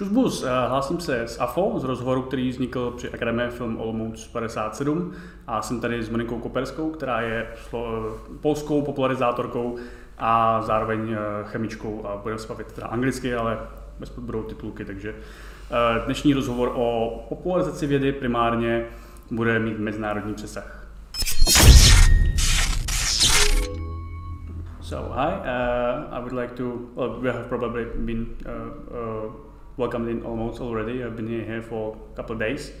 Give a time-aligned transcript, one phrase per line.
[0.00, 5.12] Čusbus, hlásím se z AFO, z rozhovoru, který vznikl při Akademie Film Olomouc 57
[5.46, 7.48] a jsem tady s Monikou Koperskou, která je
[8.40, 9.76] polskou popularizátorkou
[10.18, 13.58] a zároveň chemičkou a budeme se bavit teda anglicky, ale
[13.98, 15.14] bez budou titulky, takže
[16.04, 18.86] dnešní rozhovor o popularizaci vědy primárně
[19.30, 20.86] bude mít mezinárodní přesah.
[24.80, 26.64] So, hi, uh, I would like to,
[26.96, 29.49] well, we have probably been uh, uh,
[29.80, 31.02] welcomed in Olomouc already.
[31.02, 32.72] I've been here for a couple of days.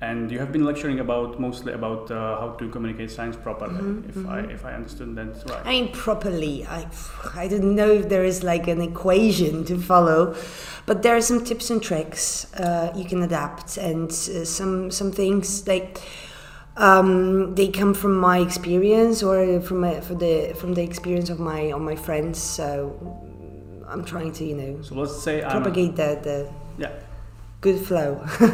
[0.00, 4.08] And you have been lecturing about mostly about uh, how to communicate science properly, mm-hmm,
[4.08, 4.28] if mm-hmm.
[4.28, 5.66] I if I understood that right.
[5.66, 6.64] I mean properly.
[6.64, 6.86] I
[7.34, 10.36] I don't know if there is like an equation to follow,
[10.86, 15.10] but there are some tips and tricks uh, you can adapt, and uh, some some
[15.10, 16.00] things like
[16.76, 21.40] um, they come from my experience or from my, from the from the experience of
[21.40, 22.38] my of my friends.
[22.38, 23.27] So
[23.88, 24.82] I'm trying to you know.
[24.82, 26.92] So let's say propagate the the yeah
[27.60, 28.24] good flow.
[28.38, 28.46] so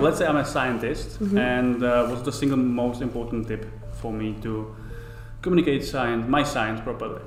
[0.00, 1.38] let's say I'm a scientist, mm-hmm.
[1.38, 4.74] and uh, what's the single most important tip for me to
[5.40, 7.22] communicate science, my science properly?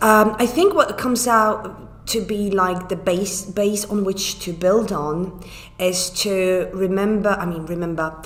[0.00, 4.52] Um, I think what comes out to be like the base base on which to
[4.52, 5.42] build on
[5.78, 7.30] is to remember.
[7.30, 8.22] I mean, remember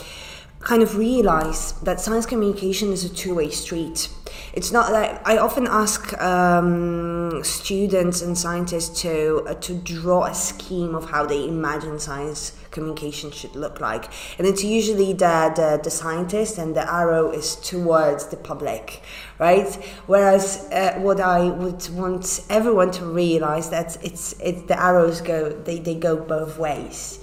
[0.60, 4.08] kind of realize that science communication is a two-way street.
[4.52, 10.34] It's not that I often ask um, students and scientists to uh, to draw a
[10.34, 14.06] scheme of how they imagine science communication should look like,
[14.38, 19.02] and it's usually the the, the scientist and the arrow is towards the public,
[19.38, 19.72] right?
[20.06, 25.50] Whereas uh, what I would want everyone to realize that it's it's the arrows go
[25.50, 27.20] they, they go both ways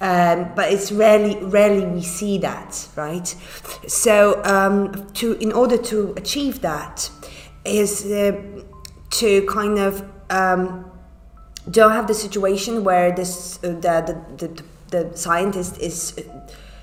[0.00, 3.26] um, but it's rarely rarely we see that, right?
[3.86, 7.10] So um, to in order to achieve that
[7.64, 8.40] is uh,
[9.10, 10.90] to kind of um,
[11.70, 16.18] don't have the situation where this uh, the, the, the the scientist is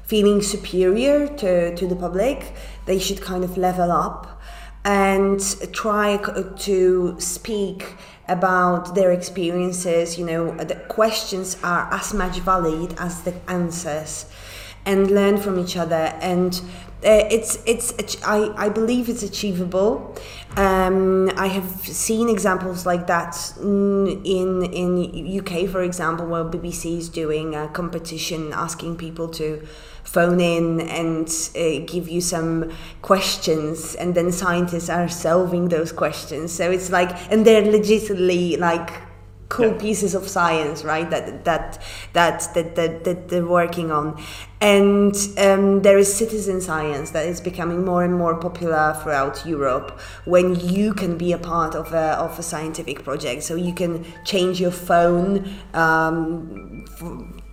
[0.06, 2.54] feeling superior to, to the public.
[2.86, 4.40] They should kind of level up
[4.84, 5.40] and
[5.74, 7.96] try to speak
[8.28, 10.18] about their experiences.
[10.18, 14.26] You know, the questions are as much valid as the answers,
[14.86, 16.14] and learn from each other.
[16.22, 16.62] And
[17.06, 17.94] uh, it's it's
[18.24, 20.16] I, I believe it's achievable.
[20.58, 27.10] Um, I have seen examples like that in in UK, for example, where BBC is
[27.10, 29.68] doing a competition asking people to
[30.06, 32.72] phone in and uh, give you some
[33.02, 36.52] questions and then scientists are solving those questions.
[36.52, 38.92] So it's like and they're legitimately like
[39.50, 39.78] cool yeah.
[39.78, 41.82] pieces of science right that that
[42.14, 44.22] that that, that, that they're working on.
[44.62, 50.00] And um, there is citizen science that is becoming more and more popular throughout Europe
[50.26, 53.44] when you can be a part of a, of a scientific project.
[53.44, 56.86] So you can change your phone um,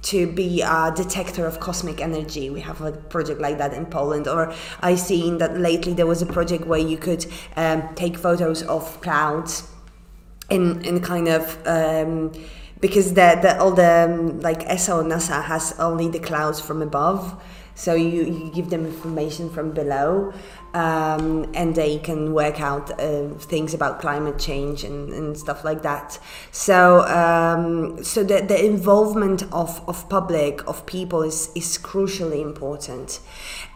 [0.03, 2.51] to be a detector of cosmic energy.
[2.51, 4.27] We have a project like that in Poland.
[4.27, 7.27] Or I seen that lately there was a project where you could
[7.57, 9.69] um, take photos of clouds
[10.51, 12.33] in in kind of um,
[12.81, 17.41] because the, the all the um, like ESA NASA has only the clouds from above.
[17.75, 20.33] So you, you give them information from below,
[20.75, 25.83] um, and they can work out uh, things about climate change and, and stuff like
[25.83, 26.19] that.
[26.51, 33.21] So, um, so the, the involvement of, of public, of people is, is crucially important.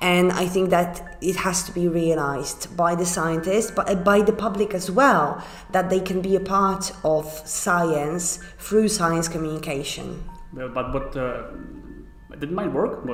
[0.01, 4.33] And I think that it has to be realized by the scientists, but by the
[4.33, 10.29] public as well, that they can be a part of science through science communication.
[10.53, 11.49] But but uh,
[12.31, 13.05] that might work.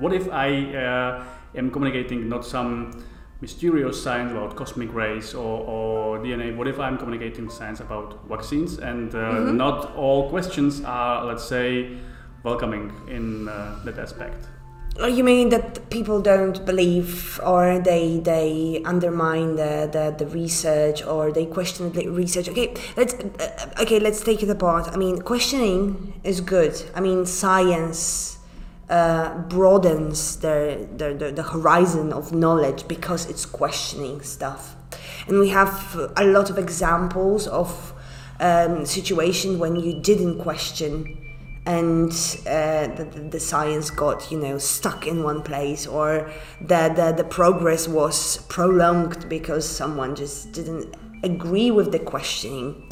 [0.00, 1.24] What if I uh,
[1.54, 3.04] am communicating not some
[3.40, 6.54] mysterious science about cosmic rays or, or DNA.
[6.56, 9.56] What if I'm communicating science about vaccines and uh, mm-hmm.
[9.56, 11.96] not all questions are, let's say,
[12.42, 14.46] welcoming in uh, that aspect?
[14.98, 21.02] Oh, you mean that people don't believe or they they undermine the, the, the research
[21.04, 22.48] or they question the research?
[22.48, 24.88] Okay, let's uh, okay let's take it apart.
[24.92, 26.74] I mean, questioning is good.
[26.94, 28.39] I mean, science
[28.90, 34.74] uh, broadens the, the, the, the horizon of knowledge because it's questioning stuff.
[35.28, 37.94] And we have a lot of examples of
[38.40, 38.84] um,
[39.58, 41.16] when you didn't question
[41.66, 42.10] and
[42.46, 46.30] uh, the, the, science got you know stuck in one place or
[46.62, 52.82] the, the, the progress was prolonged because someone just didn't agree with the questioning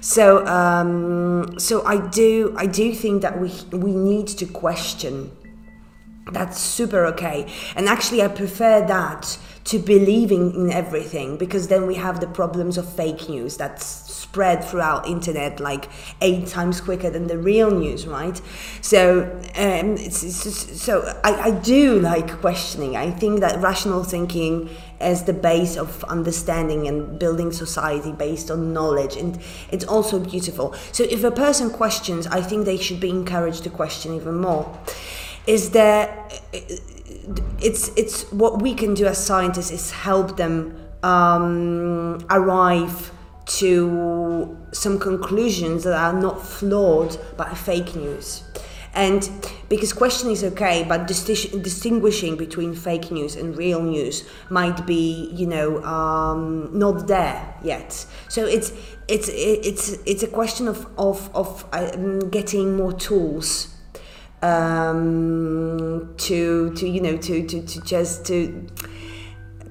[0.00, 5.30] so um, so I do I do think that we we need to question
[6.32, 7.46] that's super okay.
[7.76, 12.78] And actually, I prefer that to believing in everything because then we have the problems
[12.78, 15.88] of fake news that's spread throughout internet like
[16.20, 18.40] eight times quicker than the real news right?
[18.80, 19.22] So
[19.56, 22.96] um, it's, it's just, so I, I do like questioning.
[22.96, 24.70] I think that rational thinking
[25.00, 29.40] is the base of understanding and building society based on knowledge and
[29.72, 30.74] it's also beautiful.
[30.92, 34.78] So if a person questions i think they should be encouraged to question even more
[35.46, 36.28] is there
[37.60, 43.12] it's it's what we can do as scientists is help them um, arrive
[43.46, 48.42] to some conclusions that are not flawed by fake news.
[48.92, 49.28] And
[49.68, 55.30] because questioning is okay but disti- distinguishing between fake news and real news might be
[55.34, 58.06] you know um, not there yet.
[58.28, 58.72] So it's
[59.06, 63.75] it's it's it's a question of of of um, getting more tools
[64.46, 68.68] um, to to you know to to, to just to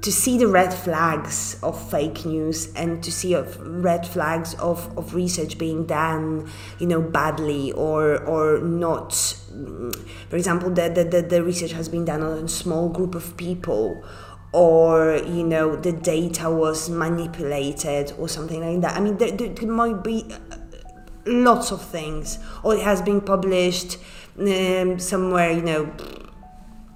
[0.01, 4.95] to see the red flags of fake news and to see of red flags of,
[4.97, 6.47] of research being done
[6.79, 9.13] you know badly or or not.
[10.29, 14.03] For example the, the, the, research has been done on a small group of people
[14.51, 18.97] or you know the data was manipulated or something like that.
[18.97, 20.25] I mean there, there might be
[21.25, 23.97] lots of things or it has been published
[24.39, 25.93] um, somewhere, you know,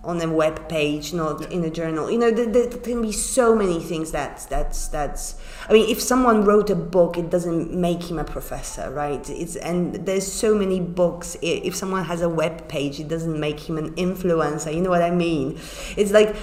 [0.04, 1.48] on a web page, not yeah.
[1.50, 2.10] in a journal.
[2.10, 5.36] You know, there, there, can be so many things that that's that's.
[5.68, 9.30] I mean, if someone wrote a book, it doesn't make him a professor, right?
[9.30, 11.38] It's and there's so many books.
[11.42, 14.74] If someone has a web page, it doesn't make him an influencer.
[14.74, 15.60] You know what I mean?
[15.98, 16.36] It's like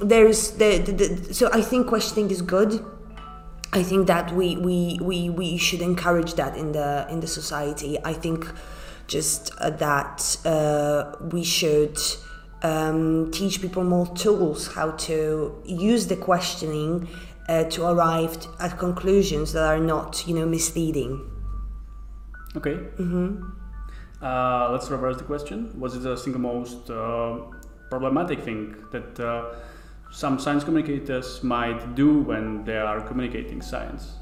[0.00, 2.84] there's the, the, the so I think questioning is good.
[3.72, 7.98] I think that we, we, we, we should encourage that in the in the society.
[8.02, 8.50] I think
[9.06, 11.98] just uh, that uh, we should
[12.62, 17.08] um, teach people more tools how to use the questioning
[17.48, 21.30] uh, to arrive at conclusions that are not, you know, misleading.
[22.56, 22.74] Okay.
[22.74, 23.42] Mm-hmm.
[24.20, 25.78] Uh, let's reverse the question.
[25.78, 27.38] Was it the single most uh,
[27.88, 29.54] problematic thing that uh,
[30.10, 34.16] some science communicators might do when they are communicating science?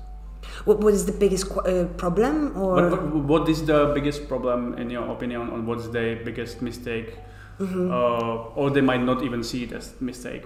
[0.65, 2.57] What, what is the biggest uh, problem?
[2.57, 5.43] Or what, what, is the biggest problem in your opinion?
[5.51, 7.17] On what's the biggest mistake,
[7.59, 7.91] mm-hmm.
[7.91, 10.45] uh, or they might not even see it as mistake.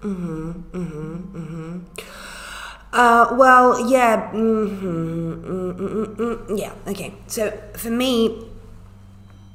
[0.00, 1.78] Mm-hmm, mm-hmm, mm-hmm.
[2.92, 6.72] Uh, well, yeah, mm-hmm, mm-hmm, yeah.
[6.86, 8.51] Okay, so for me,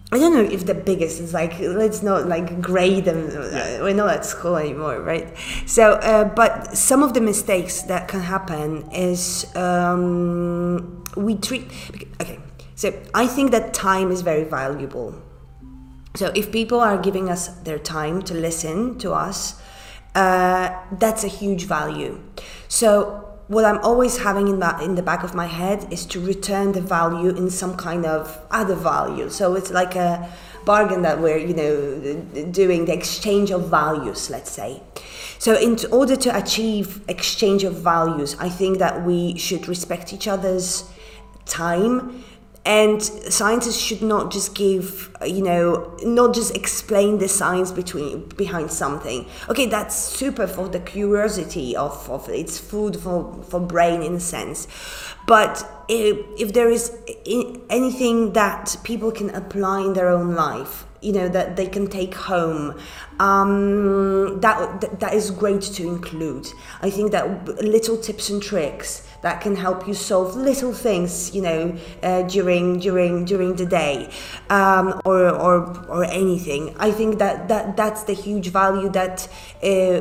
[0.10, 3.30] I don't know if the biggest is like let's not like grade them.
[3.30, 3.82] Yeah.
[3.82, 5.28] We're not at school anymore, right?
[5.66, 11.66] So, uh, but some of the mistakes that can happen is um, we treat.
[12.22, 12.40] Okay,
[12.76, 15.22] so I think that time is very valuable.
[16.16, 19.62] So if people are giving us their time to listen to us,
[20.16, 22.20] uh, that's a huge value.
[22.70, 26.20] So what I'm always having in that in the back of my head is to
[26.20, 29.30] return the value in some kind of other value.
[29.30, 30.30] So it's like a
[30.66, 34.82] bargain that we're you know doing the exchange of values, let's say.
[35.40, 40.28] So in order to achieve exchange of values, I think that we should respect each
[40.28, 40.84] other's
[41.46, 42.24] time
[42.68, 48.70] and scientists should not just give you know not just explain the science between behind
[48.70, 49.26] something.
[49.50, 54.20] Okay that's super for the curiosity of, of it's food for, for brain in a
[54.20, 54.68] sense.
[55.26, 56.92] But if, if there is
[57.70, 62.16] anything that people can apply in their own life you know that they can take
[62.16, 62.78] home
[63.20, 66.48] um, that that is great to include.
[66.82, 71.42] I think that little tips and tricks that can help you solve little things you
[71.48, 71.62] know
[72.04, 74.10] uh, during during during the day
[74.50, 75.56] um, or, or
[75.96, 76.64] or anything.
[76.88, 79.28] I think that that that's the huge value that
[79.72, 80.00] uh,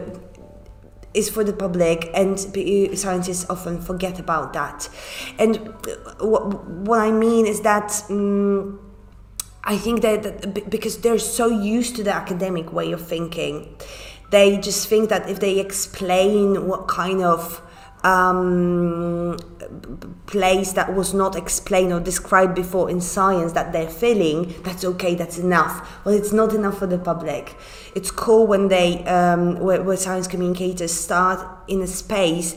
[1.21, 2.39] is for the public and
[3.05, 4.89] scientists often forget about that.
[5.39, 5.57] And
[6.33, 6.43] what,
[6.89, 8.79] what i mean is that um,
[9.75, 13.55] I think that, that because they're so used to the academic way of thinking,
[14.31, 17.43] they just think that if they explain what kind of
[18.07, 19.37] um,
[20.27, 25.17] place that was not explained or described before in science that they're feeling, that's okay,
[25.17, 26.05] that's enough.
[26.05, 27.57] Well, it's not enough for the public.
[27.97, 32.57] It's cool when they, um, where, where science communicators start in a space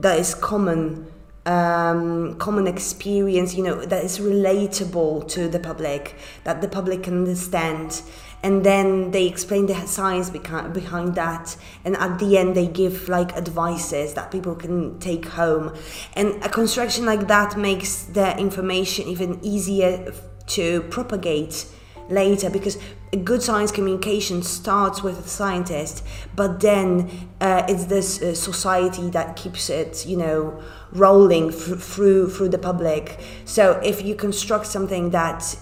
[0.00, 1.12] that is common
[1.46, 7.18] um, common experience, you know, that is relatable to the public, that the public can
[7.18, 8.02] understand.
[8.42, 11.56] And then they explain the science behind, that.
[11.84, 15.74] And at the end, they give like advices that people can take home.
[16.14, 20.12] And a construction like that makes the information even easier
[20.48, 21.66] to propagate
[22.08, 22.78] later because
[23.24, 29.36] good science communication starts with a scientist, but then uh, it's this uh, society that
[29.36, 30.62] keeps it, you know,
[30.92, 33.18] rolling through through the public.
[33.44, 35.56] So if you construct something that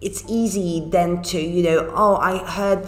[0.00, 2.86] it's easy then to you know oh i heard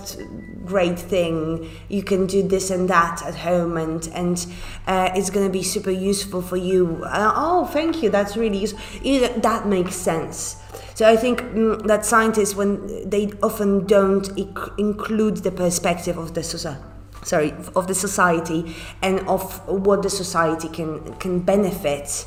[0.64, 4.46] great thing you can do this and that at home and and
[4.86, 8.58] uh, it's going to be super useful for you uh, oh thank you that's really
[8.58, 8.80] useful.
[9.02, 10.56] You know, that makes sense
[10.94, 16.34] so i think mm, that scientists when they often don't inc- include the perspective of
[16.34, 16.84] the society
[17.24, 22.26] sorry of the society and of what the society can can benefit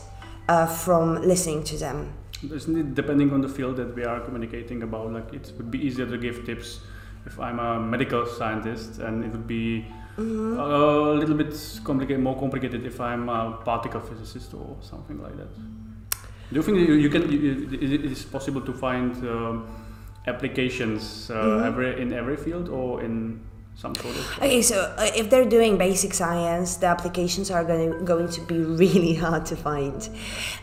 [0.49, 2.13] uh, from listening to them
[2.51, 5.11] isn't it depending on the field that we are communicating about?
[5.11, 6.79] Like it would be easier to give tips
[7.25, 9.85] if I'm a medical scientist, and it would be
[10.17, 10.59] mm-hmm.
[10.59, 15.53] a little bit complicated, more complicated if I'm a particle physicist or something like that.
[16.51, 17.23] Do you think you, you can?
[17.23, 19.67] It is possible to find um,
[20.27, 21.65] applications uh, mm-hmm.
[21.65, 23.39] every in every field or in
[23.75, 24.37] some sort of.
[24.37, 28.57] Okay, so uh, if they're doing basic science, the applications are going going to be
[28.83, 30.09] really hard to find.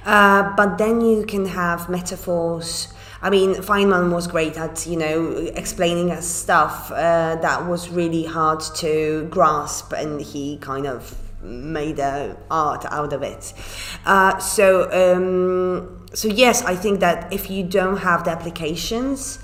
[0.05, 2.93] Uh, but then you can have metaphors.
[3.23, 8.25] I mean, Feynman was great at you know explaining us stuff uh, that was really
[8.25, 13.53] hard to grasp, and he kind of made a art out of it.
[14.07, 19.39] Uh, so um, so yes, I think that if you don't have the applications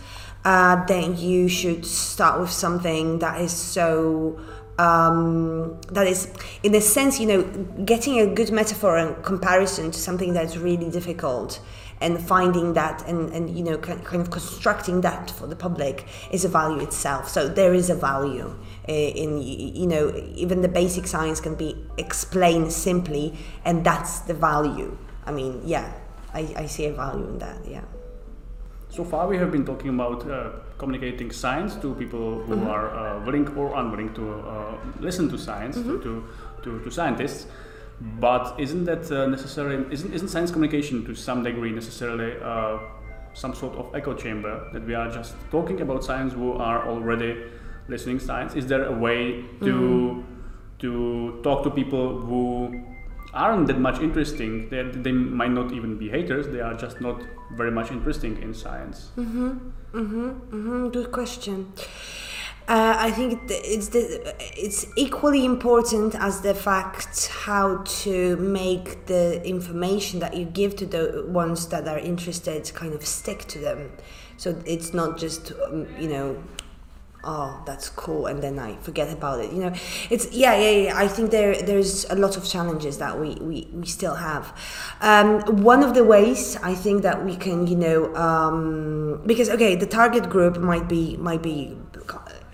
[0.47, 4.38] uh, then you should start with something that is so
[4.79, 7.43] um, that is in a sense you know
[7.85, 11.61] getting a good metaphor and comparison to something that's really difficult
[12.00, 16.45] and finding that and, and you know kind of constructing that for the public is
[16.45, 17.29] a value itself.
[17.29, 18.55] So there is a value
[18.88, 23.35] eh, in you know even the basic science can be explained simply
[23.65, 24.97] and that's the value.
[25.25, 25.93] I mean yeah
[26.33, 27.83] i, I see a value in that yeah
[28.97, 32.67] so far, we have been talking about uh, communicating science to people who mm-hmm.
[32.67, 36.03] are uh, willing or unwilling to uh, listen to science, mm-hmm.
[36.03, 36.25] to,
[36.62, 37.47] to, to, scientists.
[38.00, 39.85] But isn't that uh, necessary?
[39.91, 42.79] Isn't, isn't science communication to some degree necessarily uh,
[43.35, 47.37] some sort of echo chamber that we are just talking about science who are already
[47.88, 48.55] listening science?
[48.55, 50.23] Is there a way to mm-hmm.
[50.79, 52.83] to talk to people who
[53.37, 54.69] aren't that much interesting.
[54.71, 56.49] They, they might not even be haters.
[56.49, 59.11] They are just not very much interesting in science.
[59.16, 59.49] Mm-hmm.
[59.93, 60.28] Mm-hmm.
[60.28, 60.88] Mm-hmm.
[60.88, 61.73] Good question.
[62.69, 69.47] Uh, I think it's the, it's equally important as the fact how to make the
[69.47, 73.93] information that you give to the ones that are interested kind of stick to them.
[74.37, 76.43] So it's not just um, you know
[77.26, 79.73] oh that's cool and then i forget about it you know
[80.11, 80.97] it's yeah yeah, yeah.
[80.97, 84.56] i think there there's a lot of challenges that we we, we still have
[85.00, 89.75] um, one of the ways i think that we can you know um, because okay
[89.75, 91.76] the target group might be might be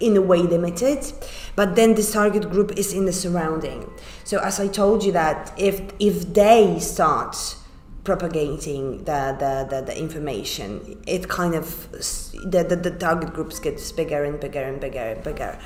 [0.01, 1.13] in a way limited
[1.55, 3.89] but then this target group is in the surrounding
[4.25, 7.57] so as i told you that if if they start
[8.05, 11.01] propagating the, the, the, the, information.
[11.07, 15.23] It kind of the, the, the, target groups gets bigger and bigger and bigger and
[15.23, 15.57] bigger.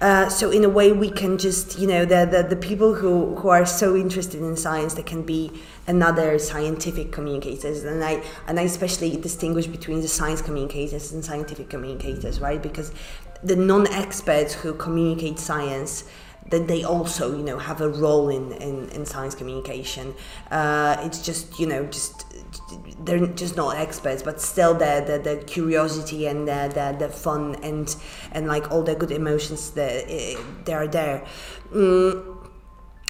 [0.00, 3.36] Uh, so in a way we can just you know the, the, the people who,
[3.36, 5.52] who are so interested in science they can be
[5.86, 7.84] another scientific communicators.
[7.84, 12.60] And I and I especially distinguish between the science communicators and scientific communicators right?
[12.60, 12.90] Because
[13.44, 16.04] the non-experts who communicate science
[16.50, 20.14] then they also you know have a role in in, in science communication.
[20.50, 22.26] Uh, it's just you know just
[23.04, 27.96] they're just not experts but still the the, curiosity and the, the, the fun and
[28.32, 31.26] and like all the good emotions that eh, they are there.
[31.72, 32.34] Mm,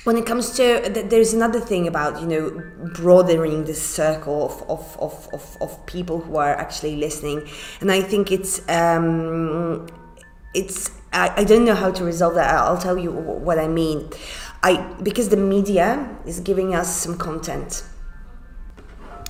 [0.05, 2.63] when it comes to there's another thing about you know
[2.95, 7.49] broadening this circle of, of, of, of, of people who are actually listening.
[7.81, 9.87] And i think it's um,
[10.53, 12.53] it's I, I don't know how to resolve that.
[12.53, 14.11] I'll tell you what I mean.
[14.63, 17.85] I because the media is giving us some content.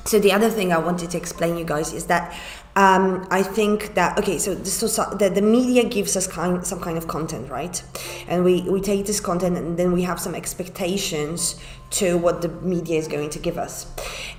[0.06, 2.34] So the other thing I wanted to explain you guys is that
[2.76, 6.80] um, I think that okay, so the, so the, the media gives us kind, some
[6.80, 7.82] kind of content, right?
[8.26, 12.48] And we, we take this content and then we have some expectations to what the
[12.48, 13.86] media is going to give us.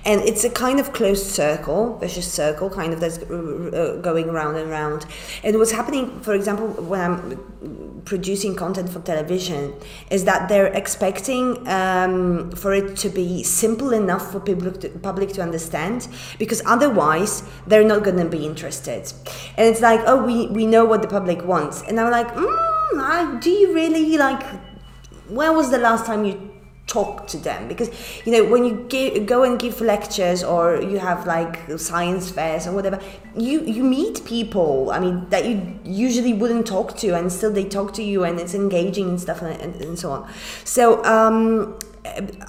[0.04, 4.58] And it's a kind of closed circle, vicious circle, kind of that's uh, going round
[4.58, 5.06] and round.
[5.42, 9.74] And what's happening, for example, when I'm producing content for television,
[10.10, 15.32] is that they're expecting um, for it to be simple enough for public to, public
[15.32, 19.12] to understand, because otherwise they're not going to be interested.
[19.56, 21.82] And it's like, oh, we, we know what the public wants.
[21.82, 24.42] And I'm like, mm, I, do you really like,
[25.28, 26.56] when was the last time you
[26.86, 27.90] talk to them because
[28.24, 32.66] you know when you give, go and give lectures or you have like science fairs
[32.66, 33.00] or whatever
[33.36, 37.64] you you meet people i mean that you usually wouldn't talk to and still they
[37.64, 40.30] talk to you and it's engaging and stuff and, and so on
[40.64, 41.76] so um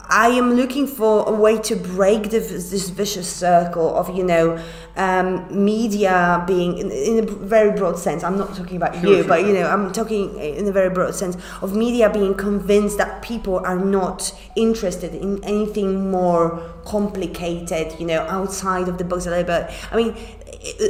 [0.10, 4.64] I am looking for a way to break the, this vicious circle of, you know,
[4.96, 9.16] um, media being, in, in, a very broad sense, I'm not talking about sure, you,
[9.18, 12.98] sure, but, you know, I'm talking in a very broad sense of media being convinced
[12.98, 19.26] that people are not interested in anything more complicated, you know, outside of the books
[19.26, 19.72] a little bit.
[19.92, 20.16] I mean,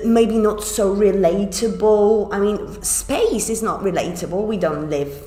[0.05, 2.33] maybe not so relatable.
[2.33, 4.45] I mean, space is not relatable.
[4.45, 5.26] We don't live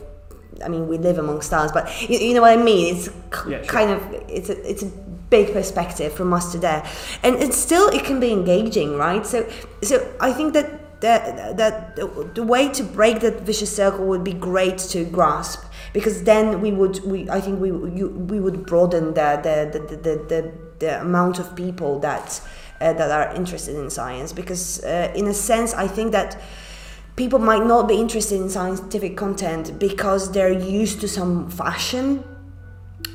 [0.64, 2.94] I mean, we live among stars, but you, you know what I mean.
[2.94, 3.08] It's
[3.48, 3.64] yeah, sure.
[3.64, 4.86] kind of it's a it's a
[5.30, 6.84] big perspective from us to there,
[7.22, 9.26] and it's still it can be engaging, right?
[9.26, 9.48] So
[9.82, 11.96] so I think that that that
[12.34, 16.72] the way to break that vicious circle would be great to grasp because then we
[16.72, 21.00] would we I think we you, we would broaden the the the the, the, the
[21.00, 22.40] amount of people that
[22.80, 26.40] uh, that are interested in science because uh, in a sense I think that
[27.20, 32.24] people might not be interested in scientific content because they're used to some fashion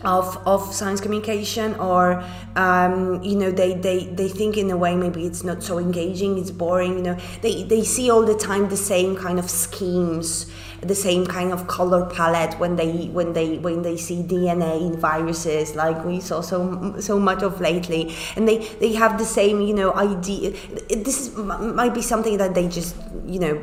[0.04, 2.24] of, of science communication or
[2.56, 6.38] um, you know they, they, they think in a way maybe it's not so engaging
[6.38, 7.18] it's boring you know.
[7.42, 10.52] They, they see all the time the same kind of schemes
[10.88, 15.00] the same kind of color palette when they when they when they see DNA in
[15.00, 18.16] viruses like we saw so so much of lately.
[18.36, 20.52] And they they have the same you know idea
[20.90, 23.56] this is, might be something that they just you know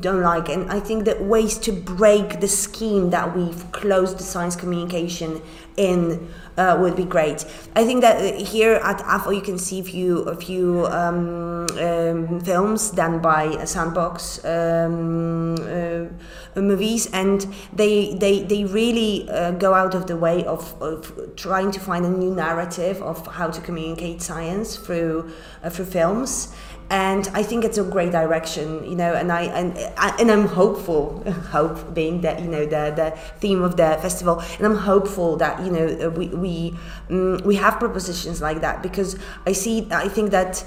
[0.00, 0.48] don't like.
[0.48, 5.42] And I think that ways to break the scheme that we've closed the science communication
[5.76, 7.44] in uh, would be great.
[7.74, 12.40] I think that here at AFO you can see a few a few um, um,
[12.40, 19.94] films done by Sandbox um, uh, movies, and they they they really uh, go out
[19.94, 24.20] of the way of, of trying to find a new narrative of how to communicate
[24.20, 26.54] science through uh, through films
[26.90, 29.76] and I think it's a great direction, you know, and I and
[30.20, 34.66] and I'm hopeful, hope being that you know the the theme of the festival, and
[34.66, 36.74] I'm hopeful that you know we we
[37.10, 40.64] um, we have propositions like that because I see I think that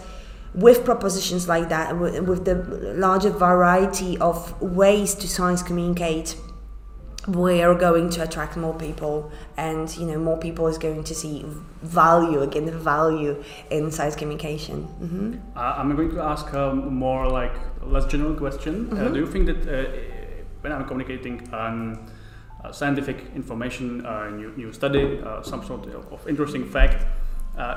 [0.55, 2.55] with propositions like that with the
[2.95, 6.37] larger variety of ways to science communicate
[7.27, 11.15] we are going to attract more people and you know more people is going to
[11.15, 11.43] see
[11.81, 15.57] value again the value in science communication mm-hmm.
[15.57, 19.07] uh, i'm going to ask um, more like less general question uh, mm-hmm.
[19.07, 19.89] uh, do you think that uh,
[20.61, 22.07] when i'm communicating um,
[22.71, 27.05] scientific information uh, new, new study uh, some sort of, of interesting fact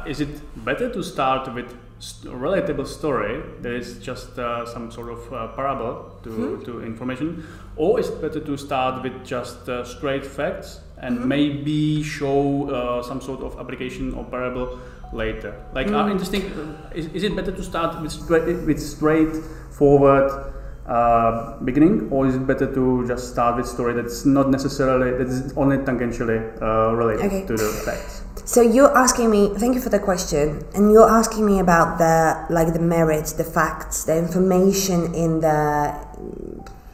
[0.06, 5.10] is it better to start with st- relatable story that is just uh, some sort
[5.10, 6.64] of uh, parable to, mm-hmm.
[6.64, 11.28] to information or is it better to start with just uh, straight facts and mm-hmm.
[11.28, 14.78] maybe show uh, some sort of application or parable
[15.12, 16.10] later like mm-hmm.
[16.10, 20.54] interesting uh, is, is it better to start with straight with straightforward
[20.88, 25.26] uh, beginning, or is it better to just start with story that's not necessarily that
[25.26, 27.46] is only tangentially uh, related okay.
[27.46, 28.17] to the facts?
[28.48, 32.46] So you're asking me, thank you for the question, and you're asking me about the
[32.48, 35.94] like the merits, the facts, the information in the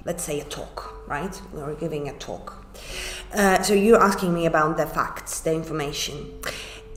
[0.04, 1.40] let's say a talk, right?
[1.52, 2.66] We're giving a talk.
[3.32, 6.40] Uh, so you're asking me about the facts, the information,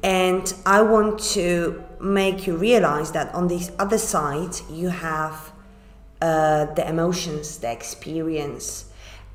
[0.02, 5.52] and I want to make you realize that on the other side you have
[6.20, 8.86] uh, the emotions, the experience,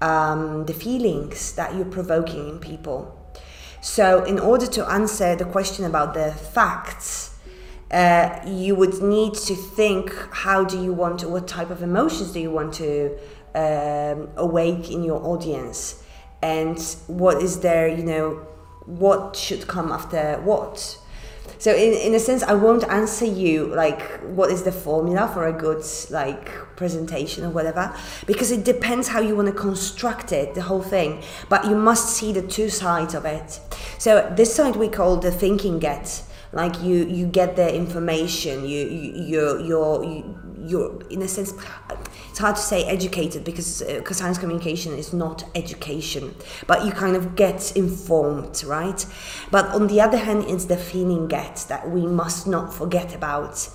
[0.00, 3.21] um, the feelings that you're provoking in people.
[3.83, 7.37] So, in order to answer the question about the facts,
[7.90, 12.38] uh, you would need to think how do you want what type of emotions do
[12.38, 13.18] you want to
[13.57, 16.01] um, awake in your audience,
[16.40, 18.47] and what is there, you know,
[18.87, 20.97] what should come after what.
[21.59, 25.46] So in, in a sense, I won't answer you like what is the formula for
[25.46, 27.94] a good like presentation or whatever,
[28.26, 31.22] because it depends how you want to construct it, the whole thing.
[31.48, 33.61] But you must see the two sides of it.
[33.98, 36.24] So this side we call the thinking get.
[36.52, 38.66] Like you, you get the information.
[38.66, 41.55] You, you, you're, you're, you, you're in a sense
[42.31, 46.35] it's hard to say educated because uh, science communication is not education
[46.66, 49.07] but you kind of get informed right?
[49.51, 53.68] But on the other hand it's the feeling get that we must not forget about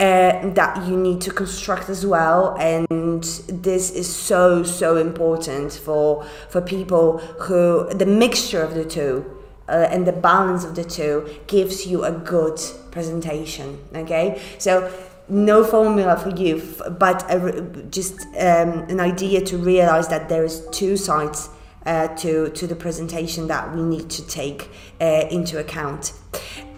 [0.00, 2.56] uh, that you need to construct as well.
[2.58, 9.24] And this is so so important for for people who the mixture of the two
[9.68, 14.40] uh, and the balance of the two gives you a good presentation okay?
[14.58, 14.92] So
[15.28, 16.62] no formula for you,
[16.98, 21.48] but a, just um, an idea to realize that there is two sides
[21.86, 26.12] uh, to to the presentation that we need to take uh, into account.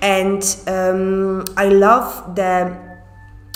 [0.01, 2.87] And um, I love the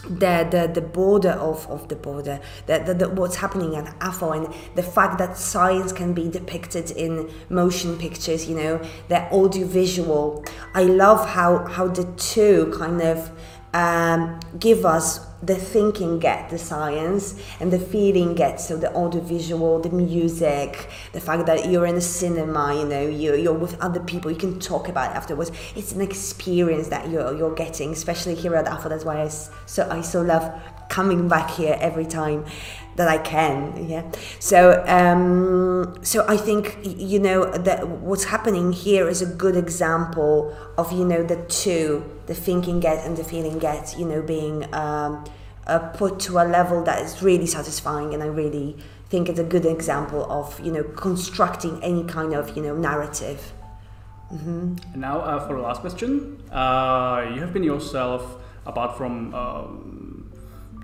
[0.08, 4.34] the, the, the border of, of the border, the, the, the, what's happening at AFO,
[4.34, 10.44] and the fact that science can be depicted in motion pictures, you know, the audiovisual.
[10.74, 13.30] I love how, how the two kind of
[13.72, 19.80] um, give us the thinking get the science and the feeling get so the audiovisual
[19.80, 24.00] the music the fact that you're in a cinema you know you're, you're with other
[24.00, 25.50] people you can talk about it afterwards.
[25.74, 29.88] It's an experience that you're, you're getting especially here at AFO that's why I so
[29.90, 30.52] I so love
[30.90, 32.44] coming back here every time
[33.00, 34.04] that I can yeah.
[34.38, 40.54] So um, so I think you know that what's happening here is a good example
[40.76, 44.56] of you know the two the thinking get and the feeling get you know being
[44.74, 45.24] um,
[45.66, 48.12] uh, put to a level that is really satisfying.
[48.14, 48.76] And I really
[49.08, 53.40] think it's a good example of you know constructing any kind of you know narrative.
[54.30, 55.00] Mm-hmm.
[55.00, 58.22] now uh, for the last question uh, you have been yourself
[58.64, 59.99] apart from um,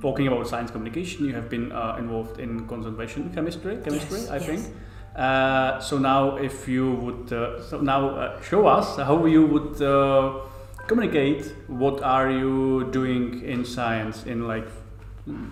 [0.00, 4.36] talking about science communication you have been uh, involved in conservation chemistry chemistry yes, I
[4.36, 4.46] yes.
[4.46, 4.76] think
[5.16, 9.76] uh, so now if you would uh, so now show us how you would
[10.86, 14.68] communicate what are you doing in science in like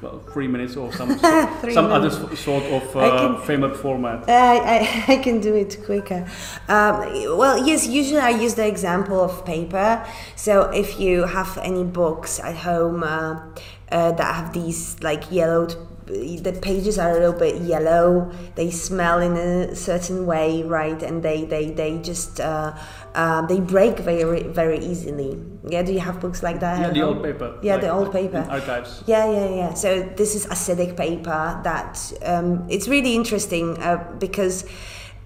[0.00, 1.18] well, three minutes or some
[1.72, 4.28] some other sort of uh, framework format.
[4.28, 6.26] I, I, I, can do it quicker.
[6.68, 7.00] Um,
[7.36, 10.06] well, yes, usually I use the example of paper.
[10.36, 13.40] So if you have any books at home uh,
[13.90, 18.30] uh, that have these like yellowed the pages are a little bit yellow.
[18.56, 21.02] They smell in a certain way right?
[21.02, 22.76] And they they they just uh,
[23.14, 25.40] uh, they break very very easily.
[25.66, 26.80] Yeah do you have books like that?
[26.80, 28.46] Yeah the old paper yeah like, the old paper.
[28.50, 29.02] archives.
[29.06, 29.74] Yeah yeah yeah.
[29.74, 34.64] So this is acidic paper that um, it's really interesting uh, because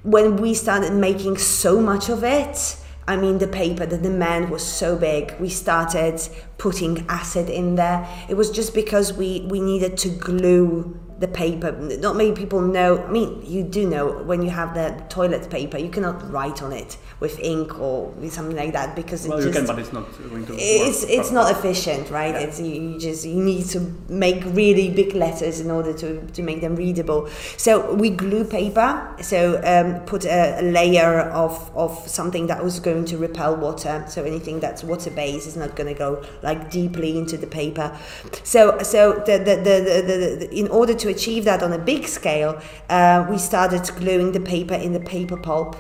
[0.03, 2.77] when we started making so much of it
[3.09, 5.35] I mean, the paper, the demand was so big.
[5.41, 6.21] We started
[6.59, 8.07] putting acid in there.
[8.29, 11.73] It was just because we, we needed to glue the paper.
[11.73, 13.05] Not many people know.
[13.05, 16.73] I mean, you do know when you have the toilet paper, you cannot write on
[16.73, 19.81] it with ink or with something like that because well, it you just, can, but
[19.81, 20.55] it's not going to.
[20.57, 22.35] It's it's not efficient, right?
[22.35, 22.41] Yeah.
[22.41, 26.61] It's you just you need to make really big letters in order to, to make
[26.61, 27.29] them readable.
[27.57, 29.17] So we glue paper.
[29.21, 34.05] So um, put a, a layer of of something that was going to repel water.
[34.09, 37.99] So anything that's water based is not going to go like deeply into the paper.
[38.45, 42.07] So so the the, the, the, the in order to achieve that on a big
[42.07, 45.77] scale, uh, we started gluing the paper in the paper pulp.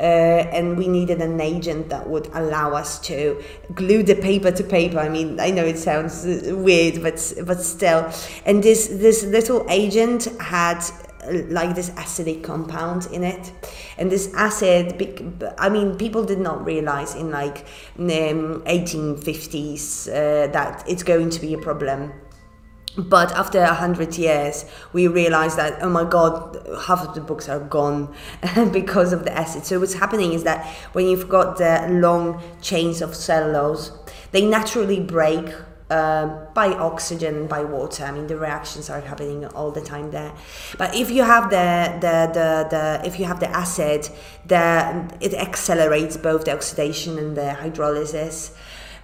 [0.00, 3.40] Uh, and we needed an agent that would allow us to
[3.74, 4.98] glue the paper to paper.
[4.98, 8.10] I mean, I know it sounds weird, but but still.
[8.44, 10.82] And this this little agent had
[11.22, 13.52] uh, like this acidic compound in it
[13.96, 15.00] and this acid
[15.56, 17.58] i mean people did not realize in like
[17.96, 22.12] um, 1850s uh, that it's going to be a problem
[22.96, 27.48] but after a hundred years, we realized that oh my god, half of the books
[27.48, 28.14] are gone
[28.72, 29.64] because of the acid.
[29.64, 33.92] So what's happening is that when you've got the long chains of cellulose,
[34.32, 35.54] they naturally break
[35.92, 38.04] uh, by oxygen, by water.
[38.04, 40.32] I mean, the reactions are happening all the time there.
[40.78, 44.08] But if you have the the the, the if you have the acid,
[44.46, 48.52] the it accelerates both the oxidation and the hydrolysis.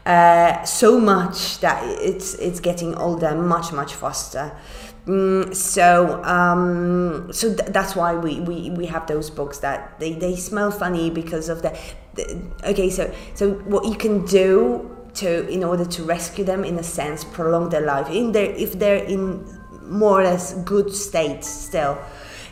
[0.09, 4.57] Uh, so much that it's it's getting older much much faster.
[5.05, 10.15] Mm, so um, so th- that's why we, we, we have those books that they,
[10.15, 11.79] they smell funny because of the,
[12.15, 16.79] the okay so so what you can do to in order to rescue them in
[16.79, 19.45] a sense prolong their life in their if they're in
[19.83, 21.99] more or less good state still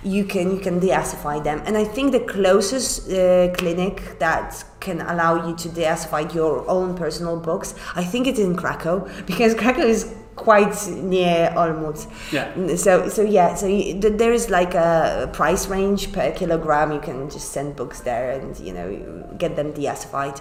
[0.03, 5.01] you can you can deacidify them and i think the closest uh, clinic that can
[5.01, 9.83] allow you to deacidify your own personal books i think it's in krakow because krakow
[9.83, 12.07] is quite near Olmutz.
[12.31, 12.77] Yeah.
[12.77, 13.55] So so yeah.
[13.55, 16.93] So you, there is like a price range per kilogram.
[16.93, 20.41] You can just send books there and you know get them deacidified.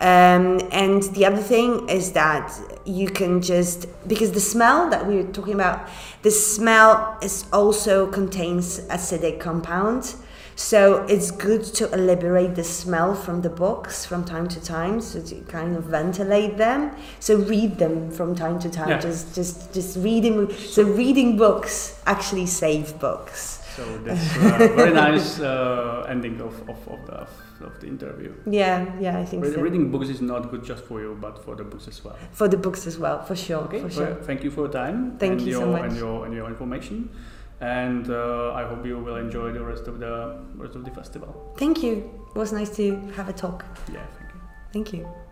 [0.00, 5.16] Um, and the other thing is that you can just because the smell that we
[5.16, 5.88] were talking about,
[6.22, 10.16] the smell is also contains acidic compounds.
[10.54, 15.20] So it's good to liberate the smell from the books from time to time, so
[15.22, 16.96] to kind of ventilate them.
[17.20, 18.88] So read them from time to time.
[18.88, 18.98] Yeah.
[18.98, 20.52] Just just just reading.
[20.52, 23.64] So reading books actually save books.
[23.76, 27.28] So that's a very nice uh, ending of, of, of the
[27.60, 28.32] of the interview.
[28.46, 29.60] Yeah, yeah, I think Re- so.
[29.60, 32.16] Reading books is not good just for you, but for the books as well.
[32.32, 33.62] For the books as well, for sure.
[33.64, 34.14] Okay, for sure.
[34.22, 35.18] thank you for your time.
[35.18, 35.82] Thank and you your, so much.
[35.82, 37.10] And your, and your information.
[37.60, 41.54] and uh, I hope you will enjoy the rest of the rest of the festival.
[41.58, 41.94] Thank you.
[42.30, 43.64] It was nice to have a talk.
[43.92, 44.40] Yeah, thank you.
[44.72, 45.27] Thank you.